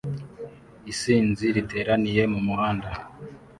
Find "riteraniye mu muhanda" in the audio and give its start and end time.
1.55-2.89